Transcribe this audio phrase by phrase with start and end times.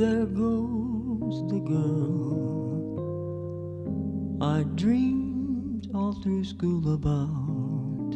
[0.00, 2.96] There goes the girl
[4.40, 8.12] I dreamed all through school about.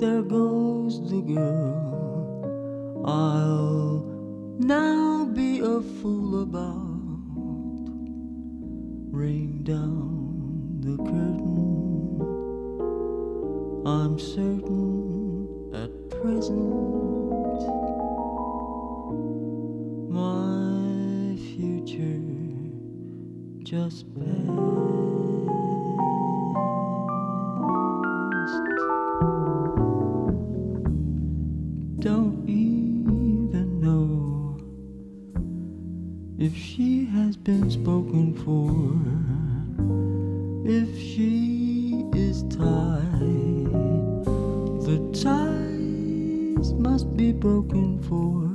[0.00, 4.06] There goes the girl I'll
[4.58, 7.90] now be a fool about.
[9.12, 12.22] Ring down the curtain.
[13.86, 17.11] I'm certain at present
[23.72, 24.28] just passed.
[32.00, 34.58] Don't even know
[36.38, 38.68] if she has been spoken for,
[40.70, 43.72] if she is tied.
[44.84, 48.50] The ties must be broken for.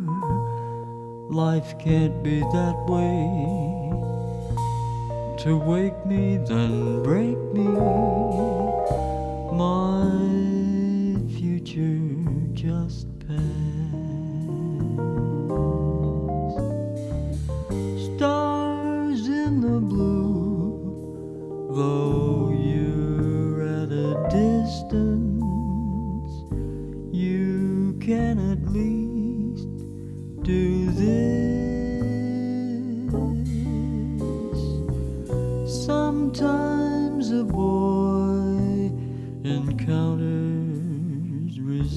[1.33, 3.16] Life can't be that way.
[5.37, 6.86] To wake me, then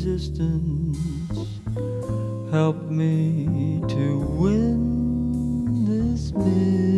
[0.05, 0.97] resistance.
[2.51, 6.90] Help me to win this miss.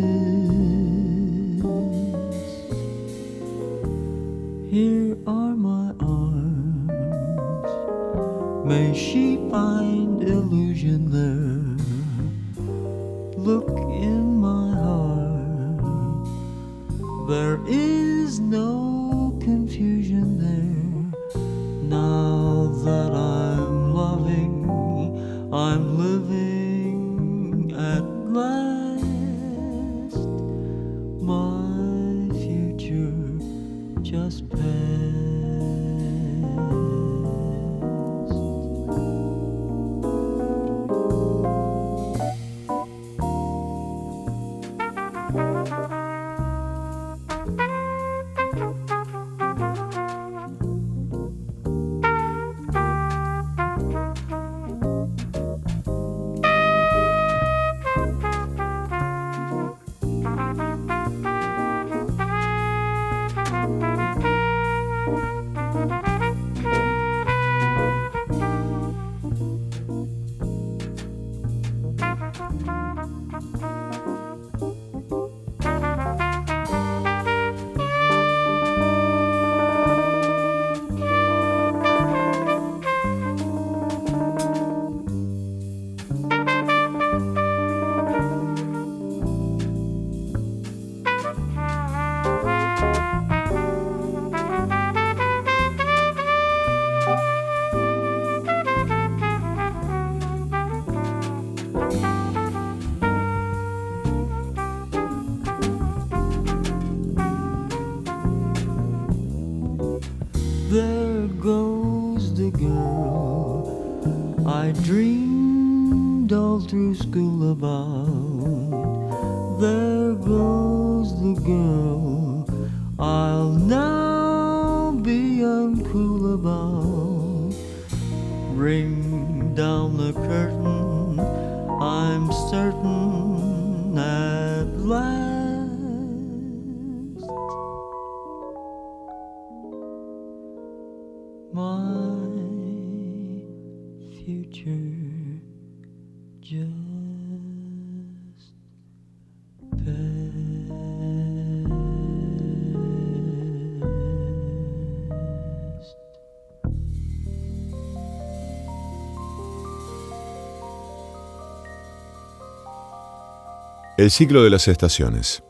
[164.03, 165.43] El ciclo de las estaciones.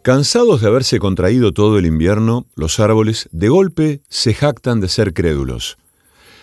[0.00, 5.12] Cansados de haberse contraído todo el invierno, los árboles de golpe se jactan de ser
[5.12, 5.76] crédulos.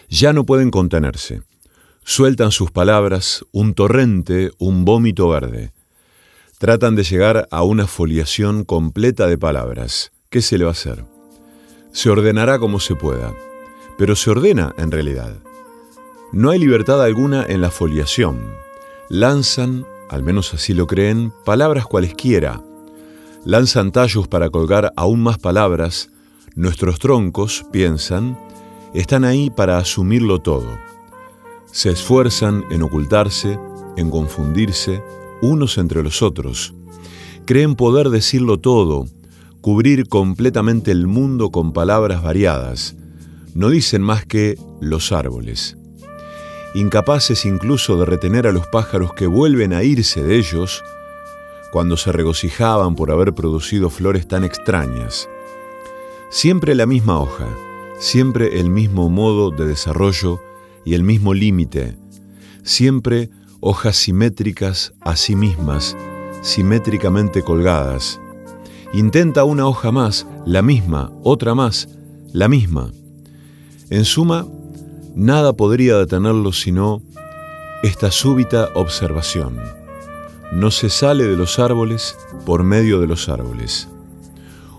[0.07, 1.41] Ya no pueden contenerse.
[2.03, 5.71] Sueltan sus palabras, un torrente, un vómito verde.
[6.59, 10.11] Tratan de llegar a una foliación completa de palabras.
[10.29, 11.05] ¿Qué se le va a hacer?
[11.91, 13.33] Se ordenará como se pueda,
[13.97, 15.33] pero se ordena en realidad.
[16.33, 18.53] No hay libertad alguna en la foliación.
[19.09, 22.61] lanzan, al menos así lo creen, palabras cualesquiera.
[23.45, 26.09] Lanzan tallos para colgar aún más palabras.
[26.55, 28.37] Nuestros troncos, piensan,
[28.93, 30.77] están ahí para asumirlo todo.
[31.71, 33.57] Se esfuerzan en ocultarse,
[33.95, 35.01] en confundirse,
[35.41, 36.73] unos entre los otros.
[37.45, 39.05] Creen poder decirlo todo,
[39.61, 42.95] cubrir completamente el mundo con palabras variadas.
[43.53, 45.78] No dicen más que los árboles.
[46.73, 50.83] Incapaces incluso de retener a los pájaros que vuelven a irse de ellos
[51.71, 55.27] cuando se regocijaban por haber producido flores tan extrañas.
[56.29, 57.47] Siempre la misma hoja,
[57.99, 60.39] siempre el mismo modo de desarrollo
[60.85, 61.97] y el mismo límite,
[62.63, 63.29] siempre
[63.59, 65.97] hojas simétricas a sí mismas,
[66.41, 68.19] simétricamente colgadas.
[68.93, 71.89] Intenta una hoja más, la misma, otra más,
[72.31, 72.91] la misma.
[73.89, 74.47] En suma,
[75.19, 77.01] nada podría detenerlo sino
[77.83, 79.59] esta súbita observación.
[80.53, 83.89] No se sale de los árboles por medio de los árboles.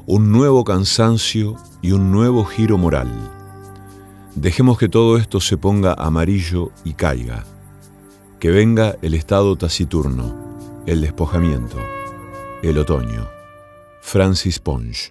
[0.07, 3.11] Un nuevo cansancio y un nuevo giro moral.
[4.35, 7.45] Dejemos que todo esto se ponga amarillo y caiga.
[8.41, 11.77] Que venga el estado taciturno, el despojamiento,
[12.63, 13.29] el otoño.
[14.01, 15.11] Francis Ponge.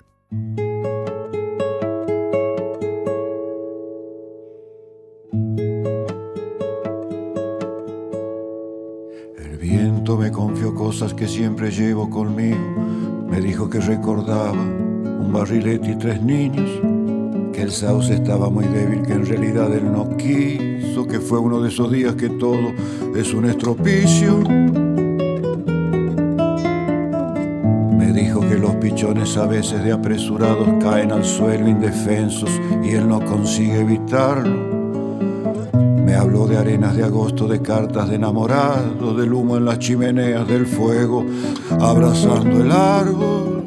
[10.17, 12.57] Me confió cosas que siempre llevo conmigo.
[13.29, 16.69] Me dijo que recordaba un barrilete y tres niños
[17.53, 21.61] que el sauce estaba muy débil, que en realidad él no quiso, que fue uno
[21.61, 22.71] de esos días que todo
[23.15, 24.39] es un estropicio.
[27.97, 32.49] Me dijo que los pichones a veces de apresurados caen al suelo indefensos
[32.83, 34.68] y él no consigue evitarlo.
[36.09, 40.47] Me habló de arenas de agosto, de cartas de enamorado, del humo en las chimeneas,
[40.47, 41.23] del fuego
[41.79, 43.63] abrazando el árbol.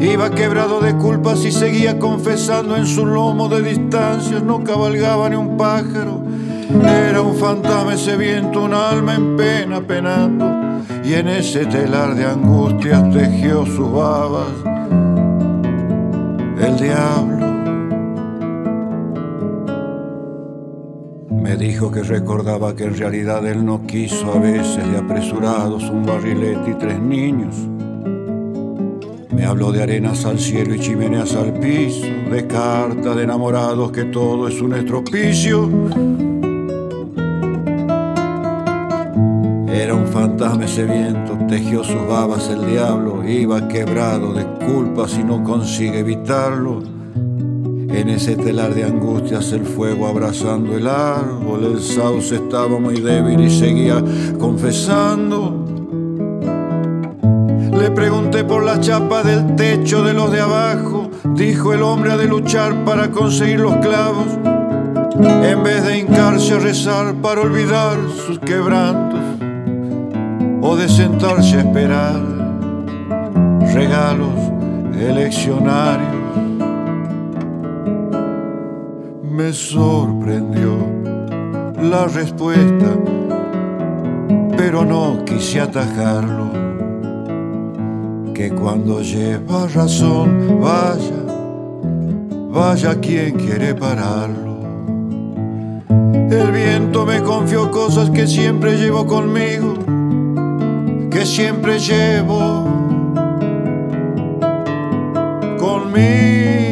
[0.00, 5.34] Iba quebrado de culpas y seguía confesando en su lomo de distancias, no cabalgaba ni
[5.34, 6.22] un pájaro.
[6.84, 10.48] Era un fantasma ese viento, un alma en pena penando,
[11.02, 14.46] y en ese telar de angustias tejió sus babas
[16.60, 17.47] el diablo.
[21.58, 26.70] Dijo que recordaba que en realidad él no quiso a veces de apresurados un barrilete
[26.70, 27.56] y tres niños.
[29.34, 34.04] Me habló de arenas al cielo y chimeneas al piso, de cartas de enamorados que
[34.04, 35.68] todo es un estropicio.
[39.68, 45.24] Era un fantasma ese viento, tejió sus babas el diablo, iba quebrado de culpas y
[45.24, 46.97] no consigue evitarlo.
[47.90, 53.40] En ese telar de angustias el fuego abrazando el árbol, el sauce estaba muy débil
[53.40, 54.04] y seguía
[54.38, 55.64] confesando.
[57.72, 62.16] Le pregunté por la chapa del techo de los de abajo, dijo el hombre ha
[62.18, 64.26] de luchar para conseguir los clavos,
[65.18, 67.96] en vez de hincarse a rezar para olvidar
[68.26, 69.20] sus quebrantos,
[70.60, 72.20] o de sentarse a esperar
[73.72, 74.34] regalos
[75.00, 76.17] eleccionarios
[79.38, 80.76] me sorprendió
[81.80, 82.88] la respuesta,
[84.56, 86.50] pero no quise atajarlo.
[88.34, 91.22] Que cuando lleva razón, vaya,
[92.50, 94.58] vaya quien quiere pararlo.
[95.88, 99.74] El viento me confió cosas que siempre llevo conmigo,
[101.12, 102.64] que siempre llevo
[105.60, 106.67] conmigo.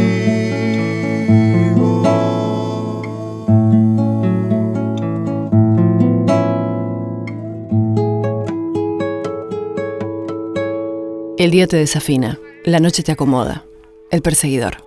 [11.47, 13.65] El día te desafina, la noche te acomoda.
[14.11, 14.79] El perseguidor.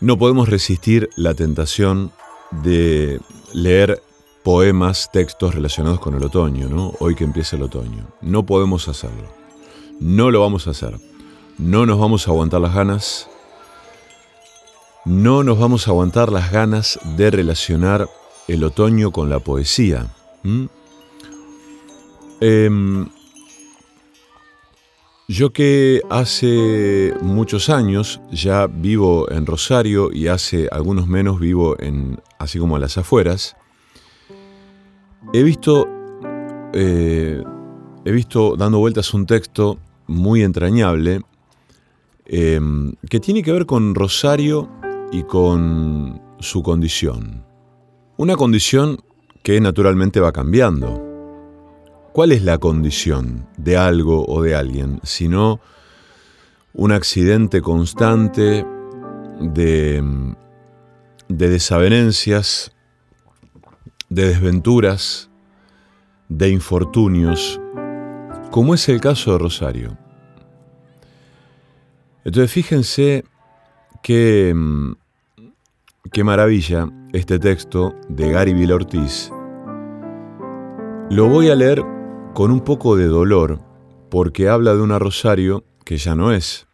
[0.00, 2.10] No podemos resistir la tentación
[2.50, 3.20] de
[3.54, 4.02] leer
[4.42, 6.94] poemas, textos relacionados con el otoño, ¿no?
[6.98, 8.08] Hoy que empieza el otoño.
[8.20, 9.28] No podemos hacerlo.
[10.00, 10.98] No lo vamos a hacer.
[11.58, 13.28] No nos vamos a aguantar las ganas.
[15.04, 18.08] No nos vamos a aguantar las ganas de relacionar
[18.48, 20.08] el otoño con la poesía.
[22.44, 23.06] Em,
[25.28, 32.20] yo que hace muchos años ya vivo en Rosario y hace algunos menos vivo en,
[32.40, 33.54] así como a las afueras,
[35.32, 35.86] he visto,
[36.74, 37.44] eh,
[38.04, 41.20] he visto dando vueltas un texto muy entrañable
[42.26, 44.68] em, que tiene que ver con Rosario
[45.12, 47.44] y con su condición.
[48.16, 48.98] Una condición
[49.44, 51.11] que naturalmente va cambiando.
[52.12, 55.00] ¿Cuál es la condición de algo o de alguien?
[55.02, 55.60] Sino
[56.74, 58.66] un accidente constante
[59.40, 60.34] de,
[61.28, 62.72] de desavenencias,
[64.10, 65.30] de desventuras,
[66.28, 67.58] de infortunios,
[68.50, 69.96] como es el caso de Rosario.
[72.24, 73.24] Entonces fíjense
[74.02, 74.54] qué,
[76.12, 79.32] qué maravilla este texto de Gary Vila Ortiz.
[81.08, 81.82] Lo voy a leer
[82.34, 83.60] con un poco de dolor
[84.10, 86.66] porque habla de una Rosario que ya no es.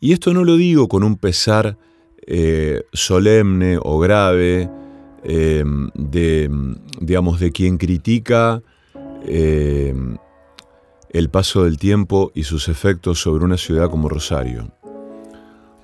[0.00, 1.78] Y esto no lo digo con un pesar
[2.26, 4.68] eh, solemne o grave
[5.24, 6.50] eh, de,
[7.00, 8.62] digamos, de quien critica
[9.24, 9.94] eh,
[11.10, 14.72] el paso del tiempo y sus efectos sobre una ciudad como Rosario.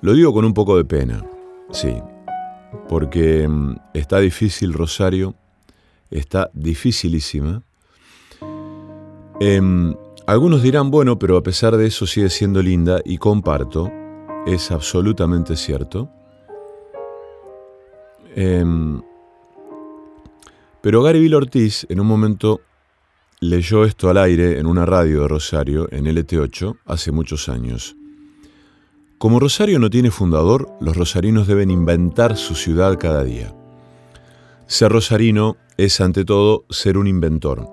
[0.01, 1.25] Lo digo con un poco de pena,
[1.71, 1.95] sí,
[2.89, 5.35] porque mm, está difícil Rosario,
[6.11, 7.63] está dificilísima.
[9.45, 9.93] Em,
[10.25, 13.91] algunos dirán, bueno, pero a pesar de eso sigue siendo linda y comparto,
[14.47, 16.09] es absolutamente cierto.
[18.37, 19.01] Em,
[20.79, 22.61] pero Gary Bill Ortiz en un momento
[23.41, 27.97] leyó esto al aire en una radio de Rosario, en LT8, hace muchos años.
[29.17, 33.53] Como Rosario no tiene fundador, los rosarinos deben inventar su ciudad cada día.
[34.67, 37.72] Ser rosarino es ante todo ser un inventor.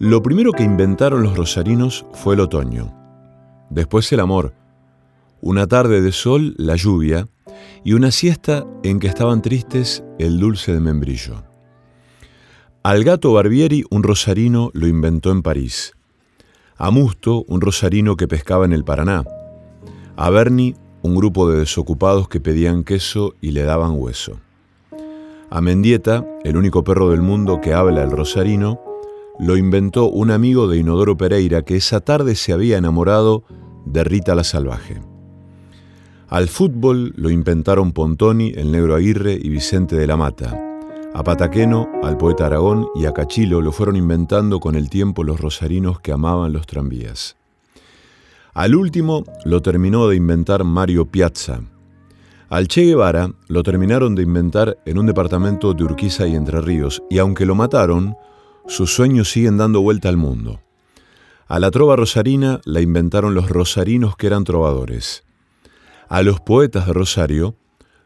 [0.00, 2.94] Lo primero que inventaron los rosarinos fue el otoño,
[3.68, 4.54] después el amor,
[5.40, 7.26] una tarde de sol la lluvia
[7.82, 11.42] y una siesta en que estaban tristes el dulce de membrillo.
[12.84, 15.94] Al gato Barbieri un rosarino lo inventó en París.
[16.76, 19.24] A Musto un rosarino que pescaba en el Paraná.
[20.14, 24.38] A Bernie un grupo de desocupados que pedían queso y le daban hueso.
[25.50, 28.87] A Mendieta, el único perro del mundo que habla el rosarino,
[29.38, 33.44] lo inventó un amigo de Inodoro Pereira que esa tarde se había enamorado
[33.84, 35.00] de Rita la Salvaje.
[36.28, 40.58] Al fútbol lo inventaron Pontoni, el negro Aguirre y Vicente de la Mata.
[41.14, 45.40] A Pataqueno, al poeta Aragón y a Cachilo lo fueron inventando con el tiempo los
[45.40, 47.36] rosarinos que amaban los tranvías.
[48.52, 51.62] Al último lo terminó de inventar Mario Piazza.
[52.50, 57.02] Al Che Guevara lo terminaron de inventar en un departamento de Urquiza y Entre Ríos,
[57.08, 58.16] y aunque lo mataron,
[58.68, 60.60] sus sueños siguen dando vuelta al mundo.
[61.48, 65.24] A la trova rosarina la inventaron los rosarinos que eran trovadores.
[66.08, 67.54] A los poetas de Rosario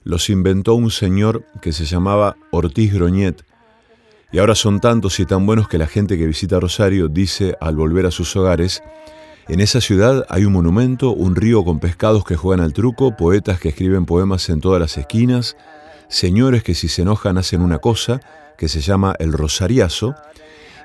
[0.04, 3.44] los inventó un señor que se llamaba Ortiz Groñet,
[4.30, 7.76] y ahora son tantos y tan buenos que la gente que visita Rosario dice al
[7.76, 8.82] volver a sus hogares,
[9.48, 13.58] en esa ciudad hay un monumento, un río con pescados que juegan al truco, poetas
[13.58, 15.56] que escriben poemas en todas las esquinas,
[16.08, 18.20] señores que si se enojan hacen una cosa
[18.56, 20.14] que se llama el rosariazo,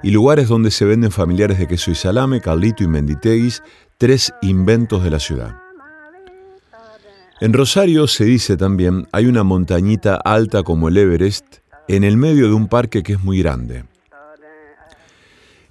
[0.04, 3.64] y lugares donde se venden familiares de queso y salame, Carlito y Menditeguis,
[3.98, 5.56] tres inventos de la ciudad.
[7.40, 11.46] En Rosario se dice también, hay una montañita alta como el Everest
[11.88, 13.86] en el medio de un parque que es muy grande.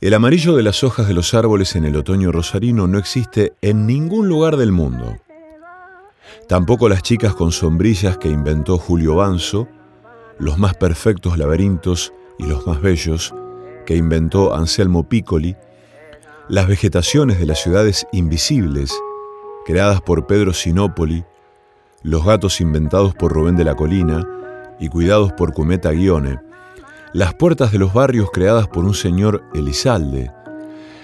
[0.00, 3.86] El amarillo de las hojas de los árboles en el otoño rosarino no existe en
[3.86, 5.16] ningún lugar del mundo.
[6.48, 9.66] Tampoco las chicas con sombrillas que inventó Julio Banzo,
[10.38, 13.34] los más perfectos laberintos y los más bellos
[13.86, 15.56] que inventó Anselmo Piccoli,
[16.48, 18.92] las vegetaciones de las ciudades invisibles
[19.64, 21.24] creadas por Pedro Sinopoli,
[22.02, 24.28] los gatos inventados por Rubén de la Colina
[24.78, 26.38] y cuidados por Cumeta Guione,
[27.12, 30.30] las puertas de los barrios creadas por un señor Elizalde,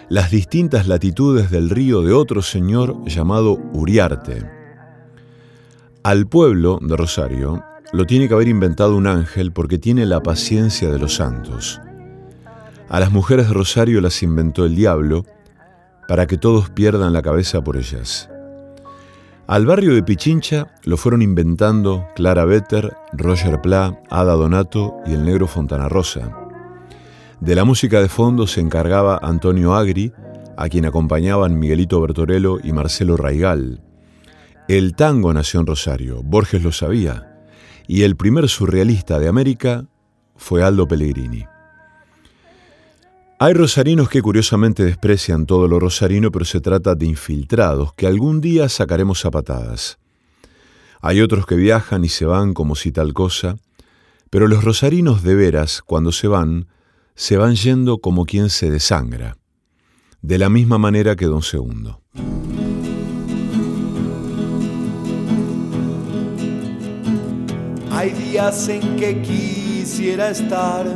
[0.09, 4.49] las distintas latitudes del río de otro señor llamado Uriarte.
[6.03, 10.91] Al pueblo de Rosario lo tiene que haber inventado un ángel porque tiene la paciencia
[10.91, 11.81] de los santos.
[12.93, 15.25] A las mujeres de Rosario las inventó el diablo
[16.09, 18.29] para que todos pierdan la cabeza por ellas.
[19.47, 25.25] Al barrio de Pichincha lo fueron inventando Clara Vetter, Roger Pla, Ada Donato y el
[25.25, 26.37] negro Fontana Rosa.
[27.41, 30.13] De la música de fondo se encargaba Antonio Agri,
[30.59, 33.81] a quien acompañaban Miguelito Bertorello y Marcelo Raigal.
[34.69, 37.41] El tango nació en Rosario, Borges lo sabía,
[37.87, 39.87] y el primer surrealista de América
[40.37, 41.47] fue Aldo Pellegrini.
[43.45, 48.41] Hay rosarinos que curiosamente desprecian todo lo rosarino, pero se trata de infiltrados que algún
[48.41, 49.99] día sacaremos a patadas.
[51.01, 53.57] Hay otros que viajan y se van como si tal cosa,
[54.31, 56.69] pero los rosarinos de veras, cuando se van,
[57.17, 59.37] se van yendo como quien se desangra,
[60.21, 62.01] de la misma manera que don Segundo.
[67.91, 70.87] Hay días en que quisiera estar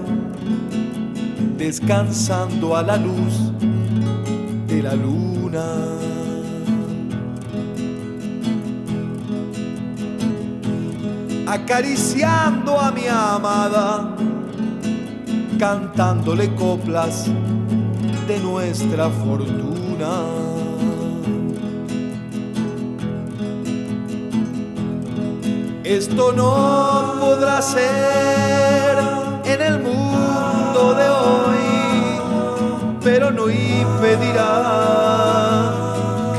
[1.57, 3.53] descansando a la luz
[4.67, 5.65] de la luna.
[11.47, 14.17] Acariciando a mi amada,
[15.59, 17.31] cantándole coplas
[18.29, 20.25] de nuestra fortuna.
[25.85, 28.99] Esto no podrá ser
[29.45, 32.21] en el mundo de hoy,
[33.03, 34.53] pero no impedirá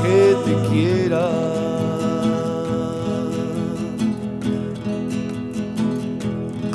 [0.03, 1.27] que te quiera.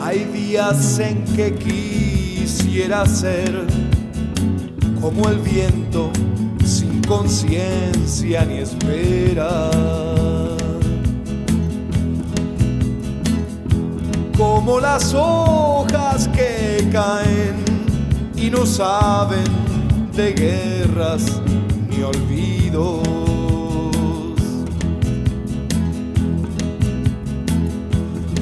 [0.03, 3.65] Hay días en que quisiera ser
[5.01, 6.11] como el viento
[6.65, 9.71] sin conciencia ni espera.
[14.37, 17.65] Como las hojas que caen
[18.37, 19.45] y no saben
[20.15, 21.41] de guerras
[21.89, 23.09] ni olvidos.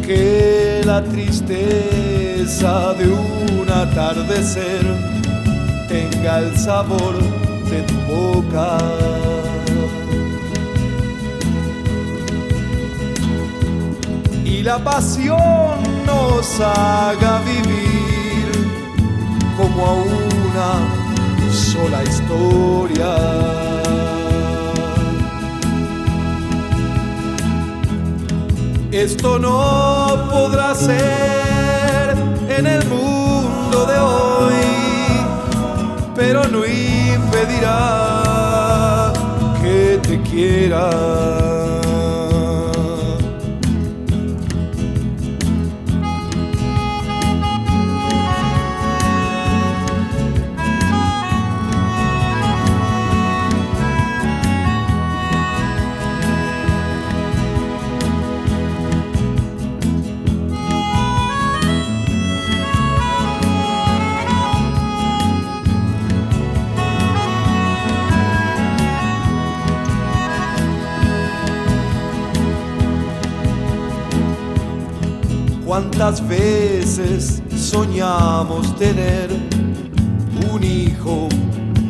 [0.07, 4.85] Que la tristeza de un atardecer
[5.89, 7.17] tenga el sabor
[7.71, 8.79] de tu boca.
[14.61, 18.47] Y la pasión nos haga vivir
[19.57, 20.71] como a una
[21.51, 23.17] sola historia.
[28.93, 32.19] Esto no podrá ser
[32.59, 34.61] en el mundo de hoy
[36.15, 37.71] pero no impedirá
[39.63, 41.50] que te quiera.
[75.81, 79.31] ¿Cuántas veces soñamos tener
[80.53, 81.27] un hijo,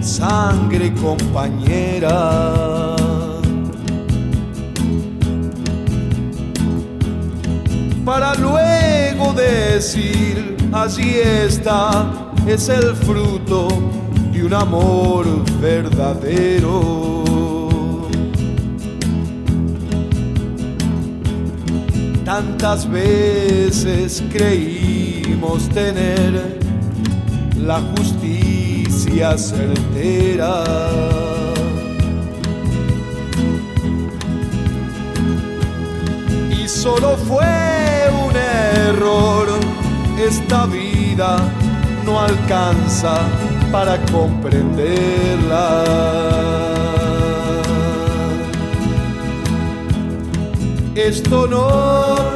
[0.00, 2.94] sangre compañera?
[8.04, 12.12] Para luego decir, allí está,
[12.46, 13.66] es el fruto
[14.32, 15.26] de un amor
[15.60, 17.19] verdadero.
[22.30, 26.60] Tantas veces creímos tener
[27.56, 30.62] la justicia certera.
[36.56, 39.48] Y solo fue un error,
[40.16, 41.38] esta vida
[42.06, 43.22] no alcanza
[43.72, 46.69] para comprenderla.
[51.08, 51.66] Esto no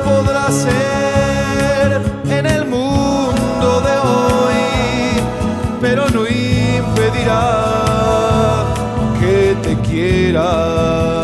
[0.04, 2.00] podrá ser
[2.30, 5.20] en el mundo de hoy,
[5.82, 7.44] pero no impedirá
[9.20, 11.23] que te quiera.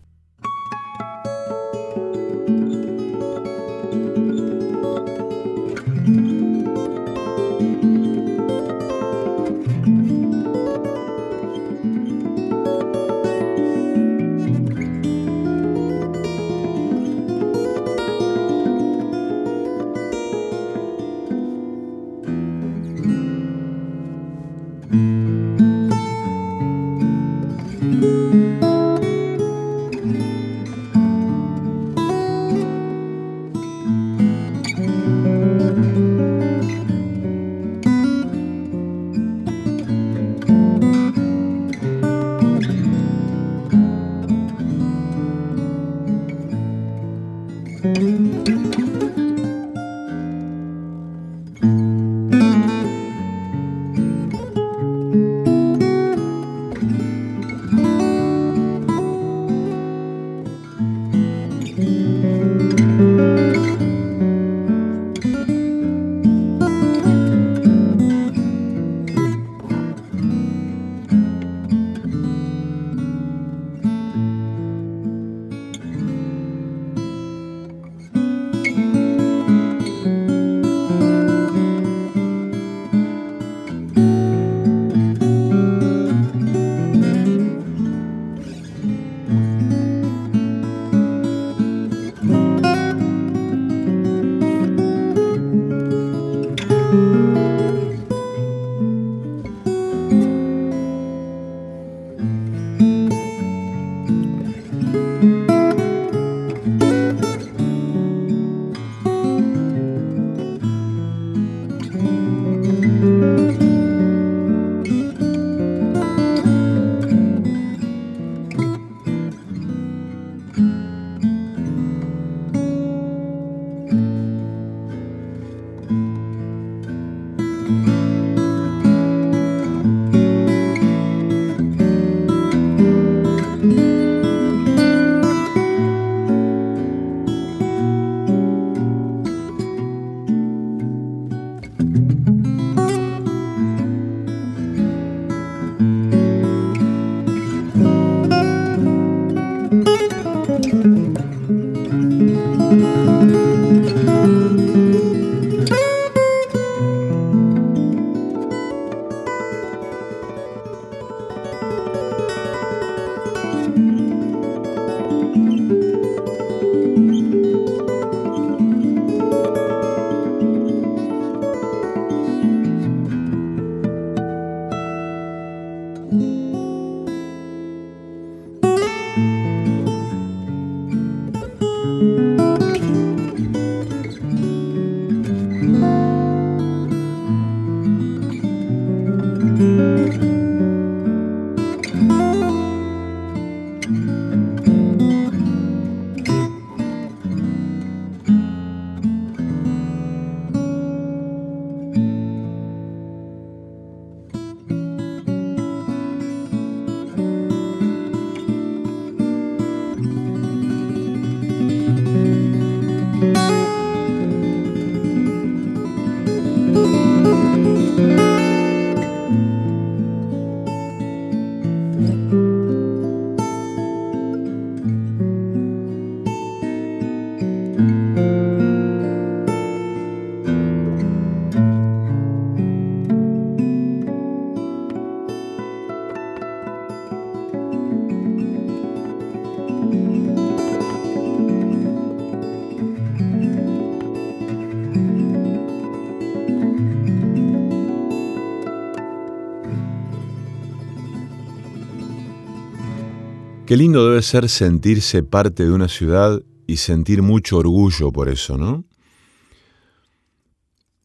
[253.71, 258.57] Qué lindo debe ser sentirse parte de una ciudad y sentir mucho orgullo por eso,
[258.57, 258.83] ¿no?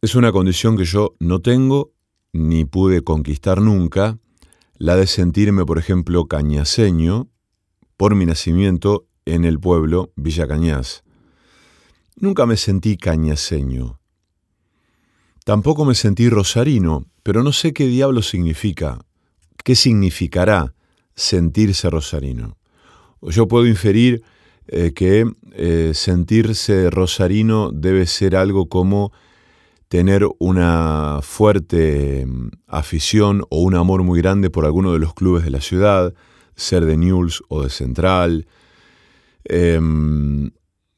[0.02, 1.92] Es una condición que yo no tengo
[2.32, 4.18] ni pude conquistar nunca,
[4.78, 7.28] la de sentirme, por ejemplo, cañaseño
[7.96, 11.04] por mi nacimiento en el pueblo Villa Cañas.
[12.16, 14.00] Nunca me sentí cañaseño.
[15.44, 18.98] Tampoco me sentí rosarino, pero no sé qué diablo significa,
[19.62, 20.74] qué significará
[21.16, 22.56] sentirse rosarino.
[23.22, 24.22] Yo puedo inferir
[24.68, 29.12] eh, que eh, sentirse rosarino debe ser algo como
[29.88, 35.44] tener una fuerte mm, afición o un amor muy grande por alguno de los clubes
[35.44, 36.14] de la ciudad,
[36.54, 38.46] ser de Newell's o de Central,
[39.44, 40.50] em,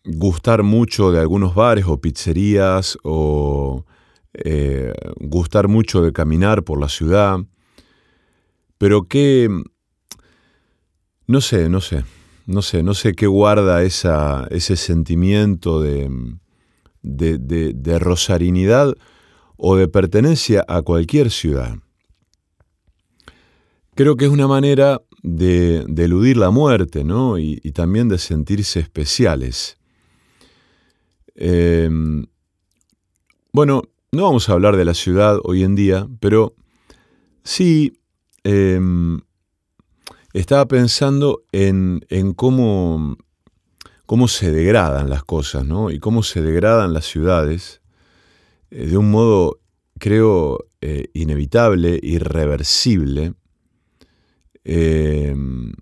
[0.04, 3.84] gustar mucho de algunos bares o pizzerías o
[4.32, 7.40] eh, gustar mucho de caminar por la ciudad,
[8.78, 9.48] pero que,
[11.28, 12.04] no sé, no sé,
[12.46, 16.10] no sé, no sé qué guarda ese sentimiento de,
[17.02, 17.38] de,
[17.74, 18.94] de, rosarinidad
[19.58, 21.76] o de pertenencia a cualquier ciudad.
[23.94, 27.38] Creo que es una manera de, eludir la muerte, ¿no?
[27.38, 29.76] Y, también de sentirse especiales.
[31.34, 32.24] Em,
[33.52, 36.54] bueno, no vamos a hablar de la ciudad hoy en día, pero
[37.44, 38.00] sí
[38.44, 39.20] em,
[40.40, 42.00] estaba pensando en,
[42.34, 43.16] cómo,
[44.06, 45.90] cómo, se degradan las cosas, ¿no?
[45.90, 47.80] Y cómo se degradan las ciudades
[48.70, 49.60] eh, de un modo,
[49.98, 53.34] creo, eh, inevitable, irreversible,
[54.70, 55.72] Em,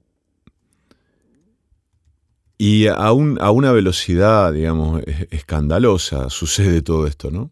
[2.57, 7.51] y a, a, una velocidad, digamos, escandalosa sucede todo esto, ¿no?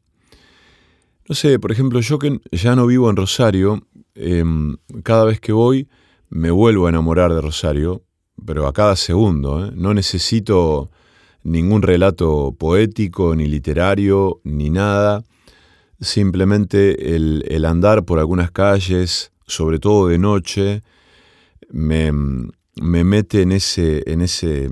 [1.28, 5.52] No sé, por ejemplo, yo que ya no vivo en Rosario, em, cada vez que
[5.52, 5.88] voy
[6.34, 8.02] me vuelvo a enamorar de Rosario,
[8.44, 9.64] pero a cada segundo.
[9.64, 9.70] ¿eh?
[9.76, 10.90] No necesito
[11.44, 15.22] ningún relato poético, ni literario, ni nada.
[16.00, 20.82] Simplemente el, el andar por algunas calles, sobre todo de noche,
[21.70, 22.10] me,
[22.80, 24.70] mete en ese, en ese,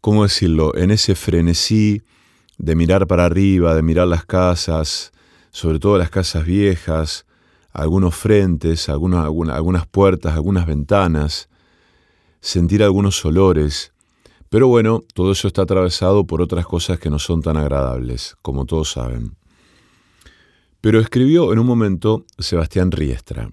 [0.00, 0.74] ¿cómo decirlo?
[0.74, 2.00] En ese frenesí
[2.56, 5.12] de mirar para arriba, de mirar las casas,
[5.50, 7.26] sobre todo las casas viejas,
[7.72, 11.48] algunos frentes, algunas, puertas, algunas ventanas,
[12.40, 13.92] sentir algunos olores.
[14.50, 18.66] Pero bueno, todo eso está atravesado por otras cosas que no son tan agradables, como
[18.66, 19.34] todos saben.
[20.82, 23.50] Pero escribió en un momento Sebastián Riestra.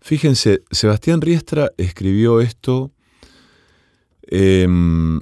[0.00, 2.92] Fíjense, Sebastián Riestra escribió esto
[4.22, 5.20] em,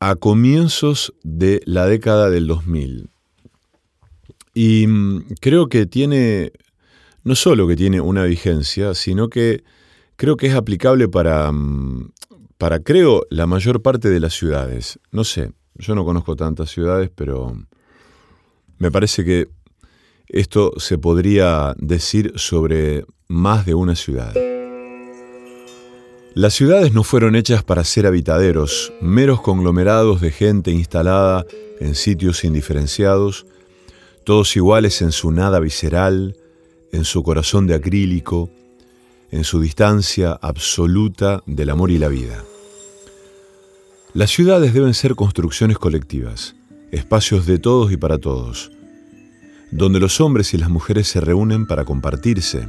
[0.00, 3.10] a comienzos de la década del 2000.
[4.60, 6.50] Y mm, creo que tiene,
[7.22, 9.62] no solo que tiene una vigencia, sino que
[10.16, 12.10] creo que es aplicable para, mm,
[12.58, 14.98] para, creo, la mayor parte de las ciudades.
[15.12, 17.56] No sé, yo no conozco tantas ciudades, pero
[18.78, 19.46] me parece que
[20.26, 24.34] esto se podría decir sobre más de una ciudad.
[26.34, 31.46] Las ciudades no fueron hechas para ser habitaderos, meros conglomerados de gente instalada
[31.78, 33.46] en sitios indiferenciados,
[34.24, 36.36] todos iguales en su nada visceral,
[36.92, 38.50] en su corazón de acrílico,
[39.30, 42.44] en su distancia absoluta del amor y la vida.
[44.14, 46.56] Las ciudades deben ser construcciones colectivas,
[46.90, 48.70] espacios de todos y para todos,
[49.70, 52.68] donde los hombres y las mujeres se reúnen para compartirse.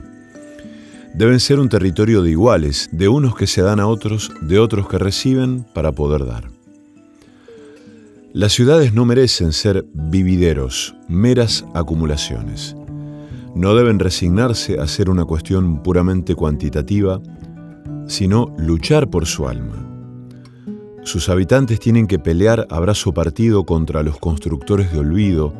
[1.13, 4.87] Deben ser un territorio de iguales, de unos que se dan a otros, de otros
[4.87, 6.58] que reciben para poder dar.
[8.31, 12.75] Las ciudades no merecen ser vivideros, meras acumulaciones.
[13.55, 17.19] No deben resignarse a ser una cuestión puramente cuantitativa,
[18.05, 19.83] sino luchar por su alma.
[21.01, 25.51] Sus habitantes tienen que pelear a brazo partido contra los constructores de olvido,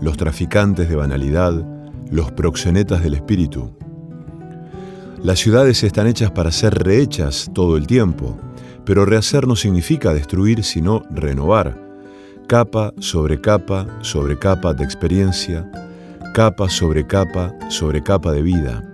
[0.00, 1.64] los traficantes de banalidad,
[2.10, 3.70] los proxenetas del espíritu.
[5.22, 8.36] Las ciudades están hechas para ser rehechas todo el tiempo,
[8.84, 11.85] pero rehacer no significa destruir, sino renovar.
[12.48, 15.68] Capa sobre capa sobre capa de experiencia,
[16.32, 18.84] capa sobre capa sobre capa de vida.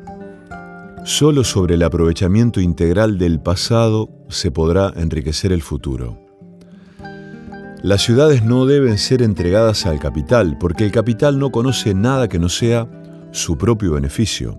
[1.05, 6.19] Solo sobre el aprovechamiento integral del pasado se podrá enriquecer el futuro.
[7.83, 12.39] Las ciudades no deben ser entregadas al capital, porque el capital no conoce nada que
[12.39, 12.89] no sea
[13.33, 14.59] su propio beneficio,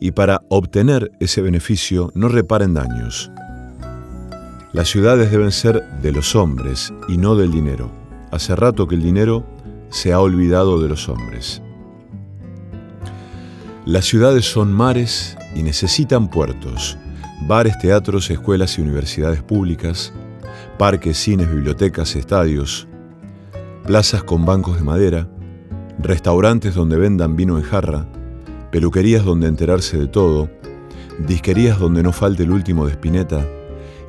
[0.00, 3.30] y para obtener ese beneficio no reparen daños.
[4.72, 8.03] Las ciudades deben ser de los hombres y no del dinero.
[8.34, 9.44] Hace rato que el dinero
[9.90, 11.62] se ha olvidado de los hombres.
[13.86, 16.98] Las ciudades son mares y necesitan puertos,
[17.46, 20.12] bares, teatros, escuelas y universidades públicas,
[20.78, 22.88] parques, cines, bibliotecas, estadios,
[23.86, 25.28] plazas con bancos de madera,
[26.00, 28.08] restaurantes donde vendan vino en jarra,
[28.72, 30.50] peluquerías donde enterarse de todo,
[31.20, 33.46] disquerías donde no falte el último de Spinetta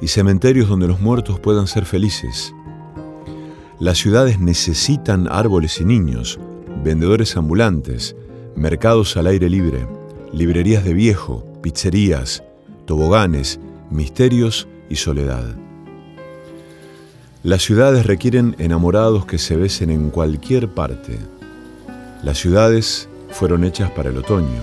[0.01, 2.55] y cementerios donde los muertos puedan ser felices.
[3.79, 6.39] Las ciudades necesitan árboles y niños,
[6.81, 8.15] vendedores ambulantes,
[8.55, 9.85] mercados al aire libre,
[10.31, 12.41] librerías de viejo, pizzerías,
[12.85, 13.59] toboganes,
[13.89, 15.57] misterios y soledad.
[17.43, 21.19] Las ciudades requieren enamorados que se besen en cualquier parte.
[22.23, 24.61] Las ciudades fueron hechas para el otoño.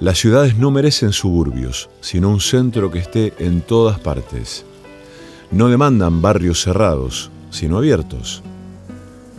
[0.00, 4.64] Las ciudades no merecen suburbios, sino un centro que esté en todas partes.
[5.50, 8.42] No demandan barrios cerrados, sino abiertos.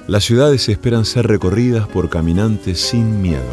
[0.08, 3.44] Las ciudades esperan ser recorridas por caminantes sin miedo.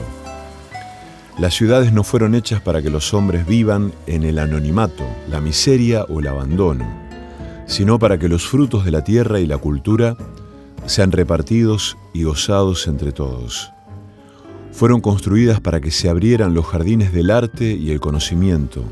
[1.39, 6.05] Las ciudades no fueron hechas para que los hombres vivan en el anonimato, la miseria
[6.05, 6.89] o el abandono,
[7.67, 10.17] sino para que los frutos de la tierra y la cultura
[10.87, 13.71] sean repartidos y gozados entre todos.
[14.71, 18.85] Fueron construidas para que se abrieran los jardines del arte y el conocimiento,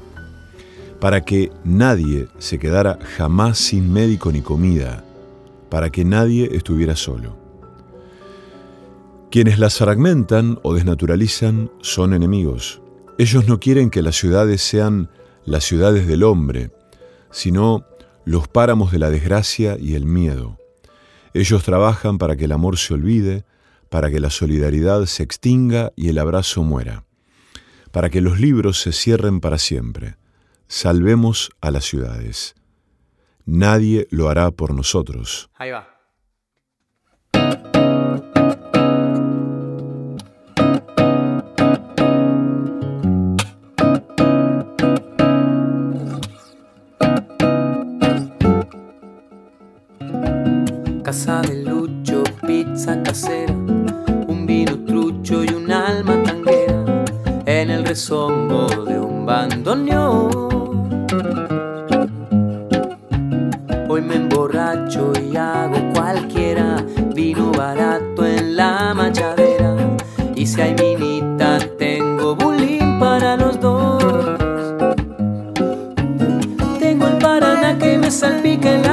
[1.01, 5.05] para que nadie se quedara jamás sin médico ni comida,
[5.73, 7.39] para que nadie estuviera solo.
[9.31, 12.83] Quienes las fragmentan o desnaturalizan son enemigos.
[13.17, 15.09] Ellos no quieren que las ciudades sean
[15.47, 16.73] las ciudades del hombre,
[17.31, 17.87] sino
[18.27, 20.59] los páramos de la desgracia y el miedo.
[21.33, 23.47] Ellos trabajan para que el amor se olvide,
[23.89, 27.07] para que la solidaridad se extinga y el abrazo muera,
[27.93, 30.17] para que los libros se cierren para siempre.
[30.69, 32.57] Salvemos a las ciudades.
[33.45, 35.51] Nadie lo hará por nosotros.
[35.55, 35.89] Ahí va.
[51.03, 57.05] Casa de Lucho, pizza casera, un vino trucho y un alma tanguera
[57.45, 60.31] en el rezongo de un bandoneón.
[65.21, 66.85] Y hago cualquiera,
[67.15, 69.77] vino barato en la machadera
[70.35, 74.03] y si hay minita tengo bullying para los dos.
[76.79, 78.87] Tengo el Paraná que me salpica el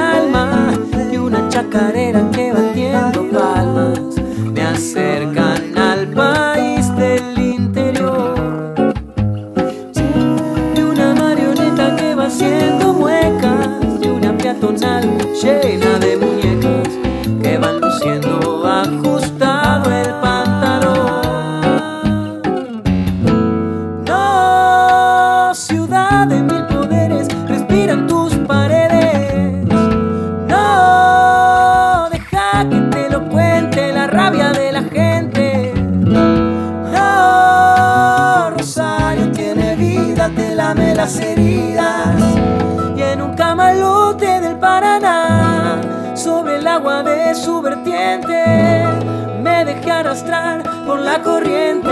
[51.40, 51.89] corriente.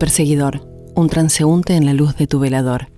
[0.00, 2.88] perseguidor, un transeúnte en la luz de tu velador.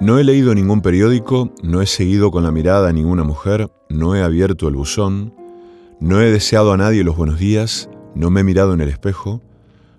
[0.00, 4.16] No he leído ningún periódico, no he seguido con la mirada a ninguna mujer, no
[4.16, 5.32] he abierto el buzón,
[6.00, 9.42] no he deseado a nadie los buenos días, no me he mirado en el espejo,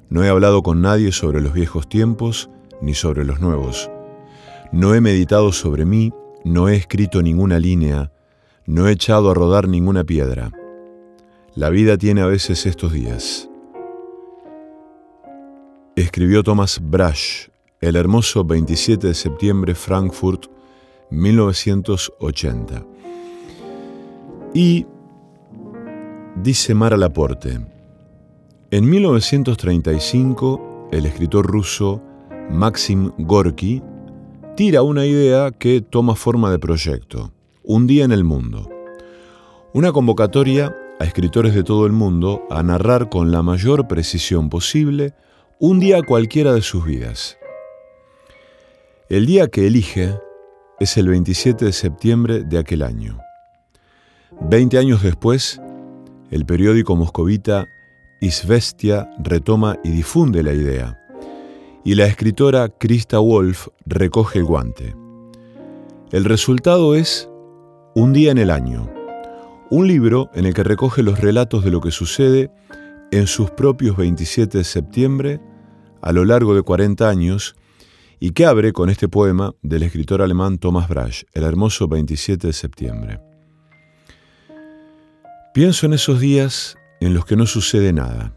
[0.10, 2.49] no he hablado con nadie sobre los viejos tiempos
[2.82, 3.89] ni sobre los nuevos.
[4.73, 6.12] No he meditado sobre mí,
[6.43, 8.12] no he escrito ninguna línea,
[8.65, 10.52] no he echado a rodar ninguna piedra.
[11.56, 13.49] La vida tiene a veces estos días.
[15.95, 17.47] Escribió Thomas Brash
[17.84, 20.45] el hermoso 27 de septiembre, Frankfurt,
[21.09, 22.86] 1980.
[24.53, 24.86] Y
[26.41, 27.59] dice Mara Laporte,
[28.72, 32.01] en 1935 el escritor ruso
[32.49, 33.82] Maxim Gorky
[34.55, 37.32] tira una idea que toma forma de proyecto,
[37.66, 38.70] Un día en el mundo.
[39.74, 45.14] Una convocatoria a escritores de todo el mundo a narrar con la mayor precisión posible
[45.59, 47.38] un día cualquiera de sus vidas.
[49.07, 50.20] El día que elige
[50.82, 53.18] es el 27 de septiembre de aquel año.
[54.41, 55.61] Veinte años después,
[56.32, 57.70] el periódico moscovita
[58.20, 60.99] Isvestia retoma y difunde la idea,
[61.86, 64.95] y la escritora Krista Wolf recoge el guante.
[66.11, 67.30] El resultado es
[67.96, 68.91] Un día en el año,
[69.70, 72.50] un libro en el que recoge los relatos de lo que sucede
[73.12, 75.39] en sus propios 27 de septiembre
[76.02, 77.56] a lo largo de 40 años
[78.20, 82.54] y que abre con este poema del escritor alemán Thomas Brasch, El hermoso 27 de
[82.54, 83.20] septiembre.
[85.54, 88.36] Pienso en esos días en los que no sucede nada.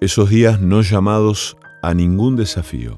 [0.00, 2.96] Esos días no llamados a ningún desafío.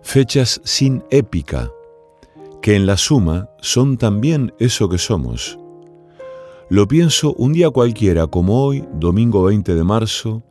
[0.00, 1.70] Fechas sin épica,
[2.66, 5.56] que en la suma son también eso que somos.
[6.68, 10.42] Lo pienso un día cualquiera como hoy, domingo 20 de marzo,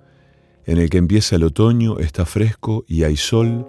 [0.63, 3.67] en el que empieza el otoño, está fresco y hay sol,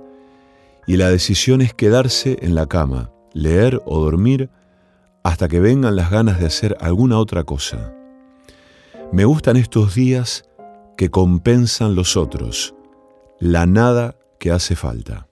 [0.87, 4.49] y la decisión es quedarse en la cama, leer o dormir
[5.25, 7.97] hasta que vengan las ganas de hacer alguna otra cosa.
[9.11, 10.45] Me gustan estos días
[10.97, 12.77] que compensan los otros,
[13.41, 15.27] la nada que hace falta.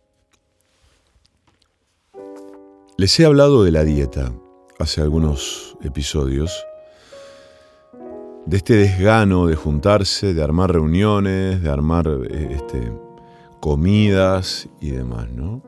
[2.97, 4.33] Les he hablado de la dieta
[4.79, 6.65] hace algunos episodios
[8.47, 12.93] de este desgano de juntarse, de armar reuniones, de armar eh, este,
[13.59, 15.61] comidas y demás, ¿no?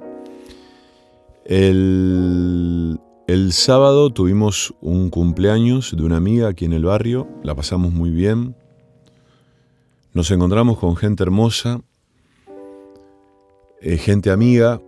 [1.45, 7.93] El, el sábado tuvimos un cumpleaños de una amiga aquí en el barrio, la pasamos
[7.93, 8.55] muy bien,
[10.13, 11.81] nos encontramos con gente hermosa,
[13.81, 14.81] eh, gente amiga,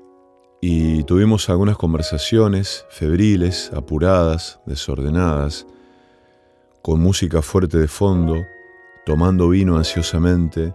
[0.61, 5.67] y tuvimos algunas conversaciones febriles, apuradas, desordenadas,
[6.83, 8.45] con música fuerte de fondo,
[9.07, 10.75] tomando vino ansiosamente,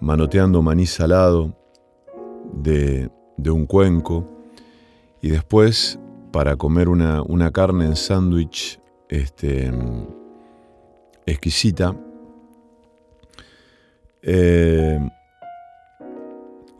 [0.00, 1.56] manoteando maní salado
[2.52, 4.28] de, un cuenco,
[5.22, 5.98] y después
[6.32, 9.72] para comer una, carne en sándwich este,
[11.26, 11.96] exquisita.
[14.22, 14.98] Eh,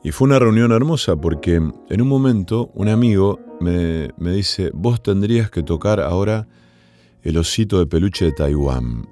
[0.06, 5.02] y fue una reunión hermosa porque en un momento un amigo me, me dice, vos
[5.02, 6.46] tendrías que tocar ahora
[7.24, 9.08] el osito de peluche de Taiwán.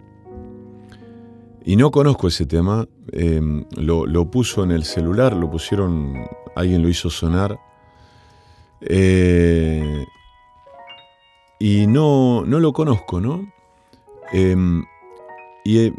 [1.65, 6.15] Y no conozco ese tema, em, lo, puso en el celular, lo pusieron,
[6.55, 7.59] alguien lo hizo sonar.
[8.81, 10.05] Eh,
[11.59, 13.53] y no, no lo conozco, ¿no?
[14.33, 14.85] Em,
[15.65, 15.93] y eh,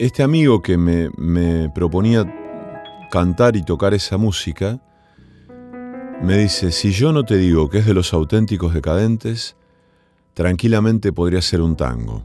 [0.00, 2.24] este amigo que me, me proponía
[3.10, 4.80] cantar y tocar esa música,
[6.22, 9.56] me dice, si yo no te digo que es de los auténticos decadentes,
[10.34, 12.24] tranquilamente podría ser un tango.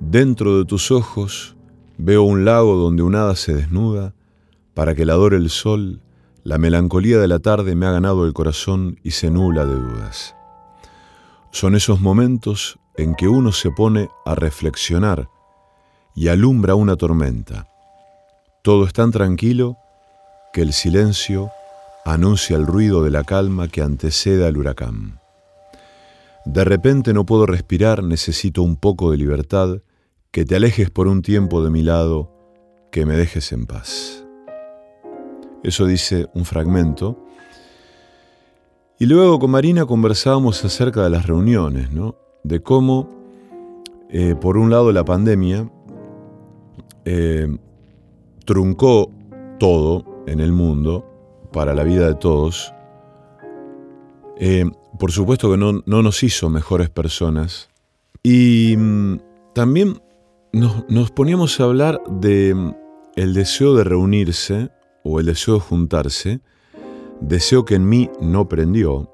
[0.00, 1.56] Dentro de tus ojos
[1.96, 4.14] veo un lago donde un hada se desnuda
[4.74, 6.00] para que la adore el sol,
[6.44, 10.36] la melancolía de la tarde me ha ganado el corazón y se nula de dudas.
[11.50, 15.28] Son esos momentos en que uno se pone a reflexionar
[16.14, 17.68] y alumbra una tormenta.
[18.68, 19.78] Todo es tan tranquilo
[20.52, 21.50] que el silencio
[22.04, 25.20] anuncia el ruido de la calma que antecede al huracán.
[26.44, 29.78] De repente no puedo respirar, necesito un poco de libertad,
[30.30, 32.30] que te alejes por un tiempo de mi lado,
[32.92, 34.22] que me dejes en paz.
[35.62, 37.24] Eso dice un fragmento.
[38.98, 42.16] Y luego con Marina conversábamos acerca de las reuniones, ¿no?
[42.44, 43.08] De cómo,
[44.10, 45.70] eh, por un lado, la pandemia
[47.06, 47.48] eh,
[48.48, 49.10] truncó
[49.60, 51.04] todo en el mundo
[51.52, 52.72] para la vida de todos.
[54.38, 54.64] Eh,
[54.98, 57.68] por supuesto que no, nos hizo mejores personas.
[58.22, 59.18] Y mm,
[59.54, 60.00] también
[60.54, 62.74] nos, poníamos a hablar de mm,
[63.16, 64.70] el deseo de reunirse
[65.04, 66.40] o el deseo de juntarse,
[67.20, 69.12] deseo que en mí no prendió,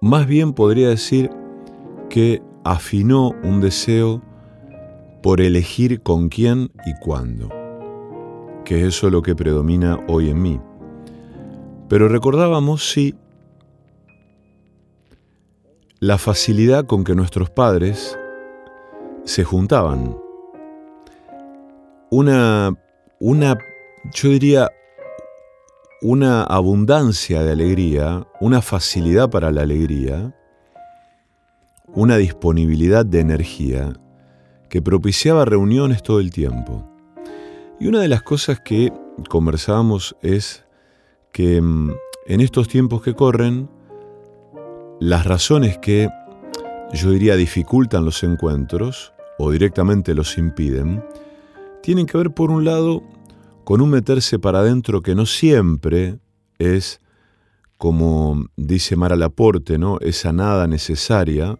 [0.00, 1.28] más bien podría decir
[2.08, 4.22] que afinó un deseo
[5.22, 7.50] por elegir con quién y cuándo,
[8.64, 10.60] que es eso lo que predomina hoy en mí.
[11.88, 13.14] Pero recordábamos, sí,
[16.00, 18.18] la facilidad con que nuestros padres
[19.24, 20.16] se juntaban.
[22.10, 22.76] Una,
[23.20, 23.56] una,
[24.12, 24.68] yo diría,
[26.00, 30.34] una abundancia de alegría, una facilidad para la alegría,
[31.94, 33.92] una disponibilidad de energía
[34.68, 36.91] que propiciaba reuniones todo el tiempo.
[37.82, 38.92] Y una de las cosas que
[39.28, 40.64] conversábamos es
[41.32, 41.90] que mm,
[42.26, 43.68] en estos tiempos que corren,
[45.00, 46.08] las razones que
[46.92, 51.04] yo diría dificultan los encuentros o directamente los impiden,
[51.82, 53.02] tienen que ver por un lado
[53.64, 56.20] con un meterse para adentro que no siempre
[56.60, 57.00] es,
[57.78, 59.98] como dice Mara Laporte, ¿no?
[59.98, 61.58] esa nada necesaria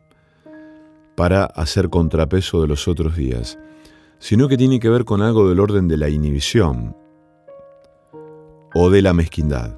[1.16, 3.59] para hacer contrapeso de los otros días,
[4.23, 6.97] sino que tiene que ver con algo del orden de la inhibición
[8.73, 9.77] o de la mezquindad,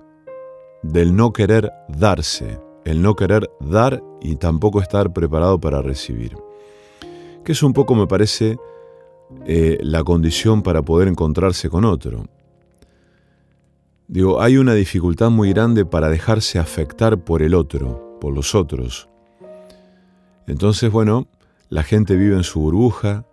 [0.82, 6.36] del no querer darse, el no querer dar y tampoco estar preparado para recibir,
[7.42, 8.58] que es un poco, me parece,
[9.46, 12.26] eh, la condición para poder encontrarse con otro.
[14.08, 19.08] Digo, hay una dificultad muy grande para dejarse afectar por el otro, por los otros.
[20.46, 21.28] Entonces, bueno,
[21.70, 23.24] la gente vive en su burbuja,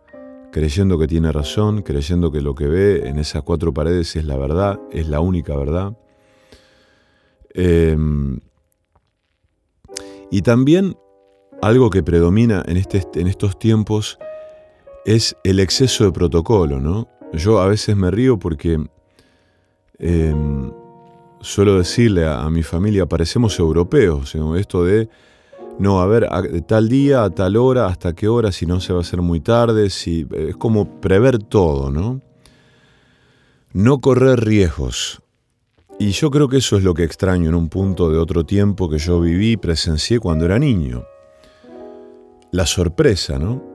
[0.51, 4.37] creyendo que tiene razón, creyendo que lo que ve en esas cuatro paredes es la
[4.37, 5.97] verdad, es la única verdad.
[7.53, 8.39] Em,
[10.29, 10.95] y también
[11.61, 14.19] algo que predomina en, este, en estos tiempos
[15.05, 17.07] es el exceso de protocolo, ¿no?
[17.33, 18.77] Yo a veces me río porque
[19.99, 20.71] em,
[21.39, 25.09] suelo decirle a, mi familia, parecemos europeos, esto de,
[25.81, 26.29] no, a ver,
[26.67, 29.39] tal día, a tal hora, hasta qué hora, si no se va a hacer muy
[29.39, 32.21] tarde, si, es como prever todo, ¿no?
[33.73, 35.21] No correr riesgos.
[35.99, 38.89] Y yo creo que eso es lo que extraño en un punto de otro tiempo
[38.89, 41.03] que yo viví y presencié cuando era niño.
[42.51, 43.71] La sorpresa, ¿no?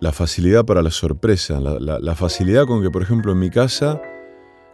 [0.00, 4.00] la facilidad para la sorpresa, la, facilidad con que, por ejemplo, en mi casa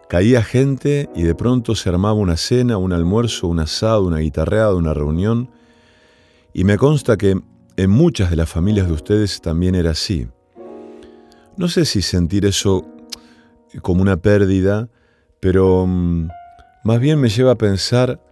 [0.09, 4.75] caía gente y de pronto se armaba una cena, un almuerzo, un asado, una guitarreada,
[4.77, 5.51] una reunión.
[6.59, 7.39] Y me consta que
[7.77, 10.27] en muchas de las familias de ustedes también era así.
[11.59, 12.87] No sé si sentir eso
[13.83, 14.89] como una pérdida,
[15.39, 16.29] pero mm,
[16.83, 18.23] más bien me lleva a pensar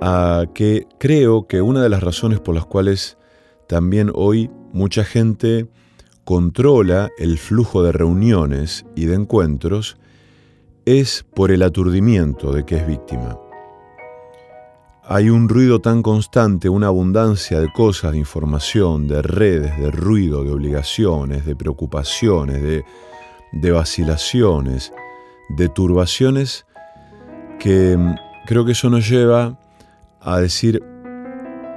[0.00, 3.18] a que creo que una de las razones por las cuales
[3.68, 5.68] también hoy mucha gente
[6.24, 9.98] controla el flujo de reuniones y de encuentros
[10.86, 13.38] es por el aturdimiento de que es víctima.
[15.12, 20.44] Hay un ruido tan constante, una abundancia de cosas, de información, de redes, de ruido,
[20.44, 22.84] de obligaciones, de preocupaciones, de,
[23.50, 24.92] de vacilaciones,
[25.48, 26.64] de turbaciones,
[27.58, 28.14] que mm,
[28.46, 29.58] creo que eso nos lleva
[30.20, 30.80] a decir,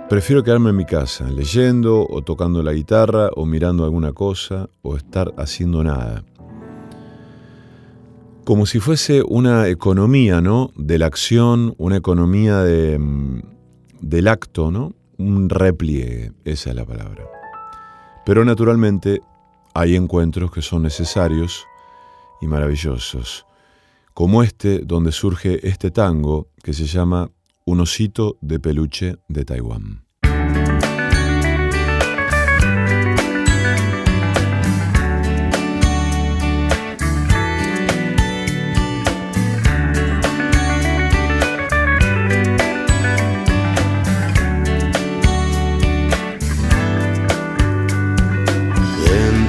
[0.09, 4.95] Prefiero quedarme en mi casa, leyendo o tocando la guitarra o mirando alguna cosa o
[4.95, 6.23] estar haciendo nada.
[8.45, 10.71] Como si fuese una economía, ¿no?
[10.75, 13.41] De la acción, una economía de, mm,
[14.01, 14.93] del acto, ¿no?
[15.17, 17.23] Un repliegue, esa es la palabra.
[18.25, 19.21] Pero naturalmente
[19.73, 21.65] hay encuentros que son necesarios
[22.41, 23.45] y maravillosos,
[24.13, 27.31] como este donde surge este tango que se llama
[27.65, 30.02] un osito de peluche de Taiwán.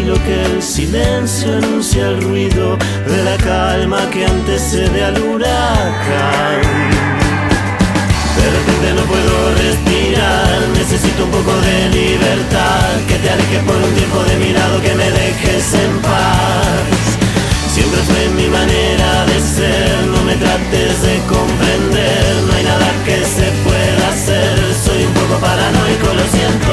[0.00, 2.76] tranquilo que el silencio anuncia el ruido
[3.06, 6.60] de la calma que antecede al huracán.
[8.36, 13.94] De repente no puedo respirar, necesito un poco de libertad, que te alejes por un
[13.94, 17.20] tiempo de mi lado, que me dejes en paz.
[17.74, 23.18] Siempre fue mi manera de ser, no me trates de comprender, no hay nada que
[23.24, 26.72] se pueda hacer, soy un poco paranoico, lo siento,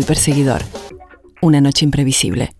[0.00, 0.62] El perseguidor.
[1.42, 2.54] Una noche imprevisible.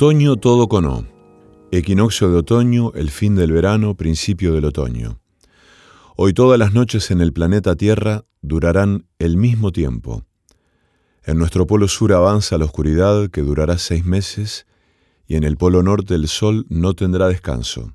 [0.00, 1.04] Otoño todo con O.
[1.70, 5.20] Equinoccio de otoño, el fin del verano, principio del otoño.
[6.16, 10.24] Hoy todas las noches en el planeta Tierra durarán el mismo tiempo.
[11.22, 14.66] En nuestro polo sur avanza la oscuridad que durará seis meses
[15.26, 17.92] y en el polo norte el sol no tendrá descanso.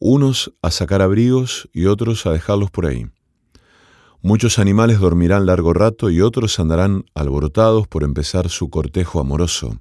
[0.00, 3.06] Unos a sacar abrigos y otros a dejarlos por ahí.
[4.20, 9.80] Muchos animales dormirán largo rato y otros andarán alborotados por empezar su cortejo amoroso.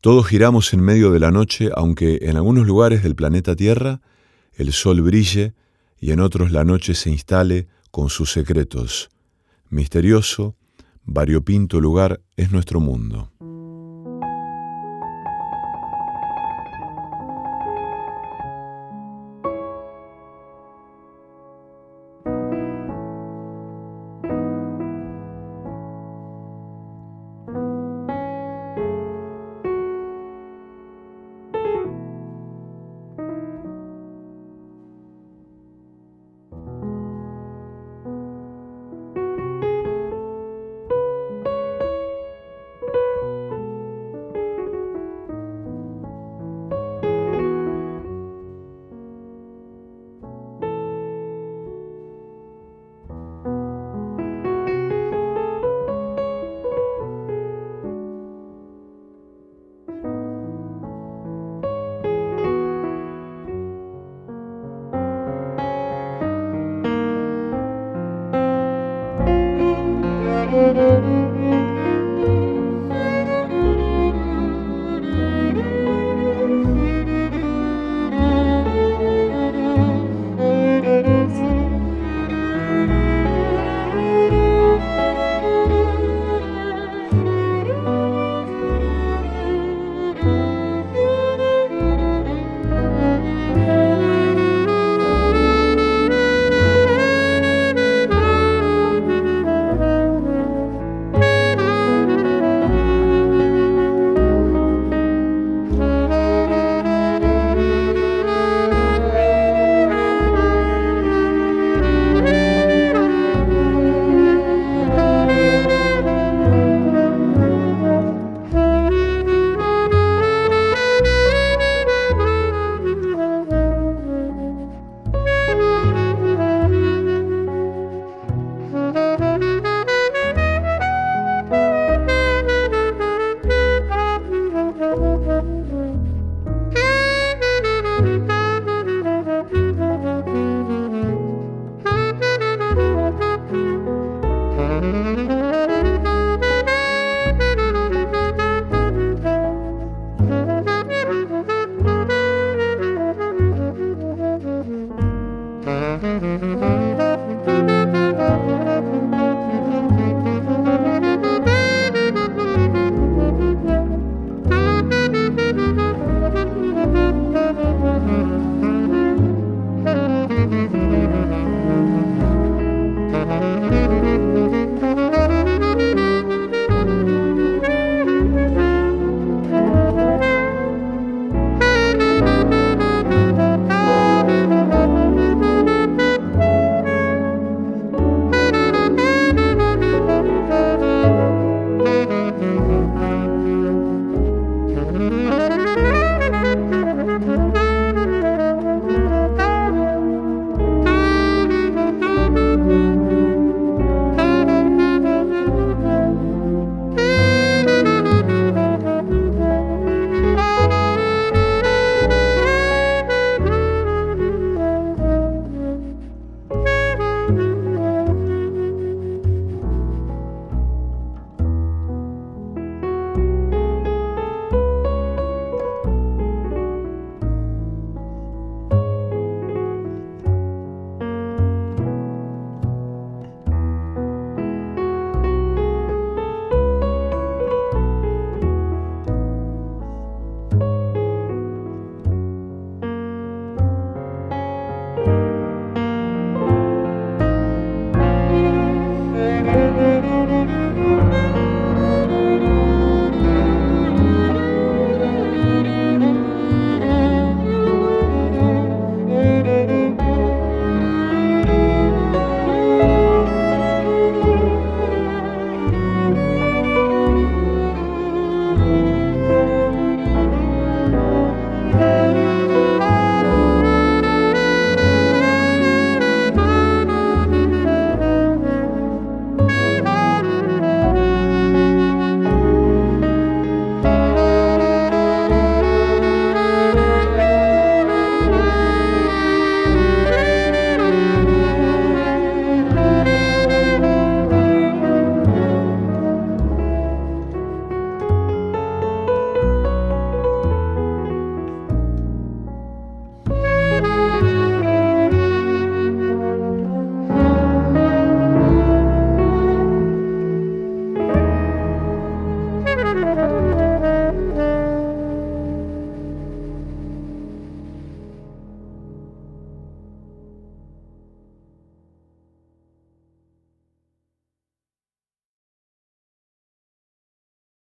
[0.00, 4.00] Todos giramos en medio de la noche, aunque en algunos lugares del planeta Tierra
[4.54, 5.54] el sol brille
[5.98, 9.10] y en otros la noche se instale con sus secretos.
[9.68, 10.54] Misterioso,
[11.04, 13.32] variopinto lugar es nuestro mundo.